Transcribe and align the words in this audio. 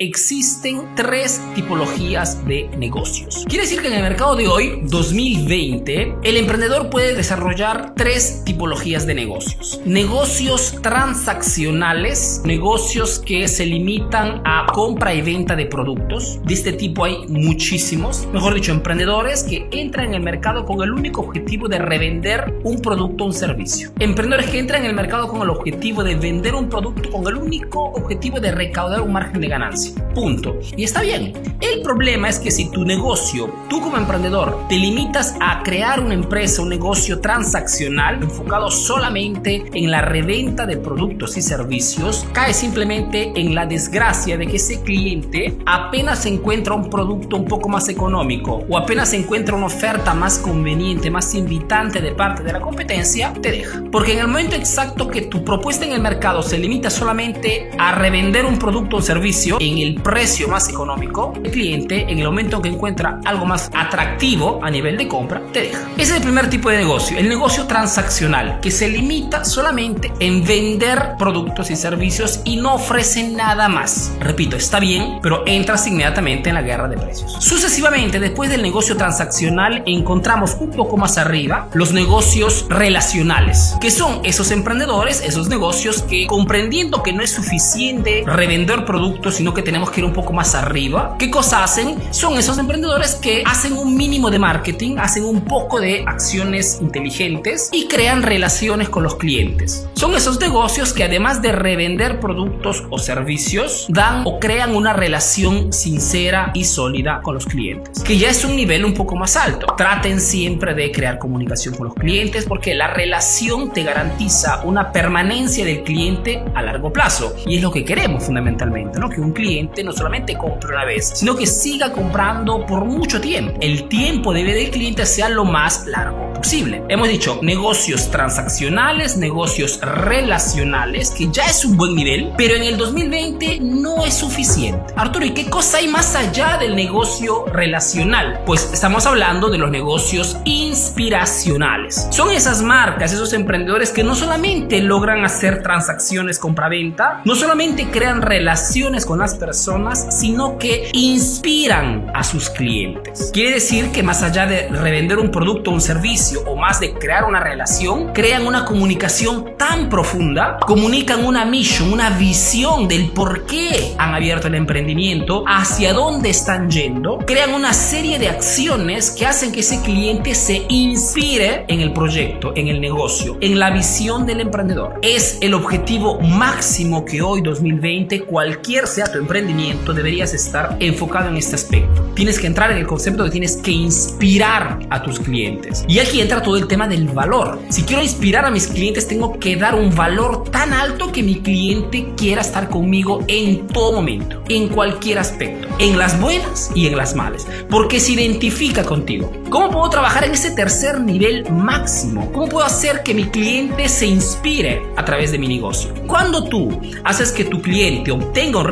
Existen 0.00 0.94
tres 0.96 1.40
tipologías 1.54 2.46
de 2.46 2.68
negocios. 2.76 3.46
Quiere 3.48 3.64
decir 3.64 3.80
que 3.80 3.88
en 3.88 3.94
el 3.94 4.02
mercado 4.02 4.36
de 4.36 4.46
hoy, 4.46 4.82
2020, 4.84 6.16
el 6.22 6.36
emprendedor 6.36 6.90
puede 6.90 7.14
desarrollar 7.14 7.94
tres 7.96 8.44
tipologías 8.44 9.06
de 9.06 9.14
negocios. 9.14 9.80
Negocios 9.86 10.76
transaccionales, 10.82 12.42
negocios 12.44 13.18
que 13.18 13.48
se 13.48 13.64
limitan 13.64 14.42
a 14.44 14.66
compra 14.74 15.14
y 15.14 15.22
venta 15.22 15.56
de 15.56 15.64
productos. 15.64 16.38
De 16.44 16.52
este 16.52 16.74
tipo 16.74 17.06
hay 17.06 17.26
muchísimos. 17.26 18.28
Mejor 18.30 18.52
dicho, 18.52 18.72
emprendedores 18.72 19.42
que 19.42 19.70
entran 19.72 20.08
en 20.08 20.14
el 20.16 20.22
mercado 20.22 20.66
con 20.66 20.82
el 20.82 20.92
único 20.92 21.22
objetivo 21.22 21.66
de 21.66 21.78
revender 21.78 22.60
un 22.62 22.82
producto 22.82 23.24
o 23.24 23.28
un 23.28 23.32
servicio. 23.32 23.90
Emprendedores 23.98 24.50
que 24.50 24.58
entran 24.58 24.82
en 24.82 24.90
el 24.90 24.94
mercado 24.94 25.28
con 25.28 25.40
el 25.40 25.48
objetivo 25.48 26.04
de 26.04 26.14
vender 26.14 26.54
un 26.54 26.68
producto 26.68 27.10
con 27.10 27.26
el 27.26 27.36
único 27.36 27.84
objetivo 27.84 28.38
de 28.38 28.52
recaudar 28.52 29.00
un 29.00 29.14
margen 29.14 29.40
de 29.40 29.48
ganancia. 29.48 29.77
Punto. 30.14 30.58
Y 30.76 30.84
está 30.84 31.02
bien. 31.02 31.32
El 31.60 31.82
problema 31.82 32.28
es 32.28 32.38
que 32.38 32.50
si 32.50 32.70
tu 32.70 32.84
negocio, 32.84 33.52
tú 33.68 33.80
como 33.80 33.96
emprendedor, 33.96 34.66
te 34.68 34.76
limitas 34.76 35.34
a 35.40 35.62
crear 35.62 36.00
una 36.00 36.14
empresa, 36.14 36.62
un 36.62 36.68
negocio 36.68 37.20
transaccional 37.20 38.22
enfocado 38.22 38.70
solamente 38.70 39.64
en 39.72 39.90
la 39.90 40.02
reventa 40.02 40.66
de 40.66 40.76
productos 40.76 41.36
y 41.36 41.42
servicios, 41.42 42.26
cae 42.32 42.54
simplemente 42.54 43.32
en 43.36 43.54
la 43.54 43.66
desgracia 43.66 44.36
de 44.36 44.46
que 44.46 44.56
ese 44.56 44.82
cliente 44.82 45.58
apenas 45.66 46.26
encuentra 46.26 46.74
un 46.74 46.90
producto 46.90 47.36
un 47.36 47.44
poco 47.44 47.68
más 47.68 47.88
económico 47.88 48.64
o 48.68 48.76
apenas 48.76 49.12
encuentra 49.12 49.56
una 49.56 49.66
oferta 49.66 50.14
más 50.14 50.38
conveniente, 50.38 51.10
más 51.10 51.34
invitante 51.34 52.00
de 52.00 52.12
parte 52.12 52.42
de 52.42 52.52
la 52.52 52.60
competencia, 52.60 53.32
te 53.32 53.50
deja. 53.50 53.82
Porque 53.90 54.12
en 54.12 54.20
el 54.20 54.28
momento 54.28 54.56
exacto 54.56 55.08
que 55.08 55.22
tu 55.22 55.44
propuesta 55.44 55.84
en 55.84 55.92
el 55.92 56.00
mercado 56.00 56.42
se 56.42 56.58
limita 56.58 56.90
solamente 56.90 57.70
a 57.78 57.94
revender 57.94 58.44
un 58.44 58.58
producto 58.58 58.96
o 58.96 59.02
servicio, 59.02 59.58
en 59.68 59.78
el 59.78 60.02
precio 60.02 60.48
más 60.48 60.68
económico, 60.68 61.32
el 61.42 61.50
cliente 61.50 62.02
en 62.02 62.18
el 62.18 62.24
momento 62.24 62.60
que 62.62 62.68
encuentra 62.68 63.20
algo 63.24 63.44
más 63.44 63.70
atractivo 63.74 64.60
a 64.62 64.70
nivel 64.70 64.96
de 64.96 65.08
compra, 65.08 65.42
te 65.52 65.62
deja. 65.62 65.88
Ese 65.96 66.12
es 66.12 66.16
el 66.16 66.22
primer 66.22 66.50
tipo 66.50 66.70
de 66.70 66.78
negocio, 66.78 67.18
el 67.18 67.28
negocio 67.28 67.66
transaccional, 67.66 68.60
que 68.60 68.70
se 68.70 68.88
limita 68.88 69.44
solamente 69.44 70.12
en 70.20 70.44
vender 70.44 71.14
productos 71.18 71.70
y 71.70 71.76
servicios 71.76 72.40
y 72.44 72.56
no 72.56 72.74
ofrece 72.74 73.28
nada 73.28 73.68
más. 73.68 74.12
Repito, 74.20 74.56
está 74.56 74.80
bien, 74.80 75.18
pero 75.22 75.44
entras 75.46 75.86
inmediatamente 75.86 76.48
en 76.48 76.54
la 76.54 76.62
guerra 76.62 76.88
de 76.88 76.96
precios. 76.96 77.32
Sucesivamente, 77.40 78.20
después 78.20 78.50
del 78.50 78.62
negocio 78.62 78.96
transaccional, 78.96 79.82
encontramos 79.86 80.56
un 80.60 80.70
poco 80.70 80.96
más 80.96 81.18
arriba 81.18 81.68
los 81.74 81.92
negocios 81.92 82.66
relacionales, 82.68 83.76
que 83.80 83.90
son 83.90 84.20
esos 84.24 84.50
emprendedores, 84.50 85.22
esos 85.22 85.48
negocios 85.48 86.02
que 86.02 86.26
comprendiendo 86.26 87.02
que 87.02 87.12
no 87.12 87.22
es 87.22 87.30
suficiente 87.30 88.24
revender 88.26 88.84
productos, 88.84 89.36
sino 89.36 89.54
que 89.54 89.57
que 89.58 89.62
tenemos 89.64 89.90
que 89.90 89.98
ir 90.02 90.04
un 90.04 90.12
poco 90.12 90.32
más 90.32 90.54
arriba. 90.54 91.16
¿Qué 91.18 91.32
cosa 91.32 91.64
hacen? 91.64 91.98
Son 92.12 92.38
esos 92.38 92.58
emprendedores 92.58 93.16
que 93.16 93.42
hacen 93.44 93.72
un 93.72 93.96
mínimo 93.96 94.30
de 94.30 94.38
marketing, 94.38 94.98
hacen 94.98 95.24
un 95.24 95.40
poco 95.40 95.80
de 95.80 96.04
acciones 96.06 96.78
inteligentes 96.80 97.68
y 97.72 97.88
crean 97.88 98.22
relaciones 98.22 98.88
con 98.88 99.02
los 99.02 99.16
clientes. 99.16 99.88
Son 99.94 100.14
esos 100.14 100.38
negocios 100.38 100.92
que 100.92 101.02
además 101.02 101.42
de 101.42 101.50
revender 101.50 102.20
productos 102.20 102.84
o 102.90 103.00
servicios, 103.00 103.86
dan 103.88 104.22
o 104.26 104.38
crean 104.38 104.76
una 104.76 104.92
relación 104.92 105.72
sincera 105.72 106.52
y 106.54 106.62
sólida 106.62 107.20
con 107.20 107.34
los 107.34 107.44
clientes, 107.44 108.04
que 108.04 108.16
ya 108.16 108.30
es 108.30 108.44
un 108.44 108.54
nivel 108.54 108.84
un 108.84 108.94
poco 108.94 109.16
más 109.16 109.34
alto. 109.36 109.66
Traten 109.76 110.20
siempre 110.20 110.72
de 110.74 110.92
crear 110.92 111.18
comunicación 111.18 111.74
con 111.74 111.88
los 111.88 111.96
clientes 111.96 112.44
porque 112.44 112.76
la 112.76 112.94
relación 112.94 113.72
te 113.72 113.82
garantiza 113.82 114.62
una 114.62 114.92
permanencia 114.92 115.64
del 115.64 115.82
cliente 115.82 116.44
a 116.54 116.62
largo 116.62 116.92
plazo 116.92 117.34
y 117.44 117.56
es 117.56 117.62
lo 117.62 117.72
que 117.72 117.84
queremos 117.84 118.22
fundamentalmente, 118.22 119.00
¿no? 119.00 119.08
Que 119.10 119.20
un 119.20 119.32
cliente 119.32 119.47
no 119.84 119.92
solamente 119.92 120.36
compre 120.36 120.74
una 120.74 120.84
vez, 120.84 121.12
sino 121.14 121.34
que 121.34 121.46
siga 121.46 121.92
comprando 121.92 122.66
por 122.66 122.84
mucho 122.84 123.20
tiempo. 123.20 123.58
El 123.60 123.88
tiempo 123.88 124.32
de 124.32 124.42
vida 124.42 124.54
del 124.54 124.70
cliente 124.70 125.06
sea 125.06 125.28
lo 125.28 125.44
más 125.44 125.86
largo 125.86 126.32
posible. 126.34 126.82
Hemos 126.88 127.08
dicho 127.08 127.40
negocios 127.42 128.10
transaccionales, 128.10 129.16
negocios 129.16 129.80
relacionales, 129.80 131.10
que 131.10 131.28
ya 131.32 131.46
es 131.46 131.64
un 131.64 131.76
buen 131.76 131.94
nivel, 131.94 132.32
pero 132.36 132.54
en 132.54 132.62
el 132.62 132.76
2020 132.76 133.60
no 133.60 134.04
es 134.04 134.14
suficiente. 134.14 134.92
Arturo, 134.96 135.24
¿y 135.24 135.30
qué 135.30 135.48
cosa 135.48 135.78
hay 135.78 135.88
más 135.88 136.14
allá 136.14 136.58
del 136.58 136.76
negocio 136.76 137.46
relacional? 137.46 138.42
Pues 138.44 138.70
estamos 138.72 139.06
hablando 139.06 139.50
de 139.50 139.58
los 139.58 139.70
negocios 139.70 140.36
inspiracionales. 140.44 142.06
Son 142.10 142.30
esas 142.30 142.62
marcas, 142.62 143.12
esos 143.12 143.32
emprendedores 143.32 143.90
que 143.90 144.04
no 144.04 144.14
solamente 144.14 144.80
logran 144.80 145.24
hacer 145.24 145.62
transacciones 145.62 146.38
compra-venta, 146.38 147.22
no 147.24 147.34
solamente 147.34 147.88
crean 147.90 148.22
relaciones 148.22 149.06
con 149.06 149.18
las 149.18 149.37
personas, 149.38 150.18
sino 150.18 150.58
que 150.58 150.90
inspiran 150.92 152.10
a 152.14 152.24
sus 152.24 152.50
clientes. 152.50 153.30
Quiere 153.32 153.54
decir 153.54 153.90
que 153.90 154.02
más 154.02 154.22
allá 154.22 154.46
de 154.46 154.68
revender 154.68 155.18
un 155.18 155.30
producto 155.30 155.70
o 155.70 155.74
un 155.74 155.80
servicio 155.80 156.42
o 156.46 156.56
más 156.56 156.80
de 156.80 156.92
crear 156.94 157.24
una 157.24 157.40
relación, 157.40 158.12
crean 158.12 158.46
una 158.46 158.64
comunicación 158.64 159.56
tan 159.56 159.88
profunda, 159.88 160.58
comunican 160.66 161.24
una 161.24 161.44
mission, 161.44 161.92
una 161.92 162.10
visión 162.10 162.88
del 162.88 163.10
por 163.10 163.46
qué 163.46 163.94
han 163.98 164.14
abierto 164.14 164.48
el 164.48 164.54
emprendimiento, 164.54 165.44
hacia 165.46 165.92
dónde 165.92 166.30
están 166.30 166.70
yendo, 166.70 167.18
crean 167.18 167.54
una 167.54 167.72
serie 167.72 168.18
de 168.18 168.28
acciones 168.28 169.10
que 169.10 169.26
hacen 169.26 169.52
que 169.52 169.60
ese 169.60 169.80
cliente 169.82 170.34
se 170.34 170.66
inspire 170.68 171.64
en 171.68 171.80
el 171.80 171.92
proyecto, 171.92 172.52
en 172.56 172.68
el 172.68 172.80
negocio, 172.80 173.38
en 173.40 173.58
la 173.58 173.70
visión 173.70 174.26
del 174.26 174.40
emprendedor. 174.40 174.98
Es 175.02 175.38
el 175.40 175.54
objetivo 175.54 176.20
máximo 176.20 177.04
que 177.04 177.22
hoy 177.22 177.42
2020 177.42 178.22
cualquier 178.22 178.86
sea 178.86 179.06
tu 179.06 179.17
emprendimiento 179.18 179.92
deberías 179.92 180.34
estar 180.34 180.76
enfocado 180.80 181.28
en 181.28 181.36
este 181.36 181.54
aspecto. 181.54 182.10
Tienes 182.14 182.38
que 182.38 182.46
entrar 182.46 182.70
en 182.70 182.78
el 182.78 182.86
concepto 182.86 183.24
de 183.24 183.30
tienes 183.30 183.56
que 183.56 183.70
inspirar 183.70 184.80
a 184.90 185.02
tus 185.02 185.20
clientes. 185.20 185.84
Y 185.88 185.98
aquí 185.98 186.20
entra 186.20 186.42
todo 186.42 186.56
el 186.56 186.66
tema 186.66 186.88
del 186.88 187.08
valor. 187.08 187.60
Si 187.68 187.82
quiero 187.82 188.02
inspirar 188.02 188.44
a 188.44 188.50
mis 188.50 188.66
clientes, 188.66 189.06
tengo 189.06 189.38
que 189.38 189.56
dar 189.56 189.74
un 189.74 189.94
valor 189.94 190.44
tan 190.50 190.72
alto 190.72 191.12
que 191.12 191.22
mi 191.22 191.40
cliente 191.40 192.12
quiera 192.16 192.40
estar 192.40 192.68
conmigo 192.68 193.24
en 193.26 193.66
todo 193.68 193.92
momento, 193.92 194.42
en 194.48 194.68
cualquier 194.68 195.18
aspecto, 195.18 195.68
en 195.78 195.98
las 195.98 196.18
buenas 196.20 196.70
y 196.74 196.86
en 196.86 196.96
las 196.96 197.14
malas, 197.14 197.46
porque 197.70 198.00
se 198.00 198.12
identifica 198.12 198.84
contigo. 198.84 199.32
¿Cómo 199.50 199.70
puedo 199.70 199.90
trabajar 199.90 200.24
en 200.24 200.32
ese 200.32 200.50
tercer 200.50 201.00
nivel 201.00 201.50
máximo? 201.50 202.30
¿Cómo 202.32 202.48
puedo 202.48 202.66
hacer 202.66 203.02
que 203.02 203.14
mi 203.14 203.24
cliente 203.24 203.88
se 203.88 204.06
inspire 204.06 204.82
a 204.96 205.04
través 205.04 205.32
de 205.32 205.38
mi 205.38 205.48
negocio? 205.48 205.92
Cuando 206.06 206.44
tú 206.44 206.80
haces 207.04 207.32
que 207.32 207.44
tu 207.44 207.62
cliente 207.62 208.10
obtenga 208.10 208.58
un 208.58 208.66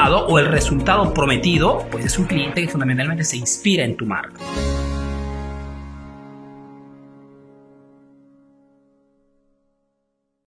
o 0.00 0.38
el 0.38 0.46
resultado 0.46 1.12
prometido, 1.12 1.86
pues 1.90 2.06
es 2.06 2.18
un 2.18 2.24
cliente 2.24 2.62
que 2.62 2.68
fundamentalmente 2.68 3.24
se 3.24 3.36
inspira 3.36 3.84
en 3.84 3.94
tu 3.94 4.06
marca. 4.06 4.40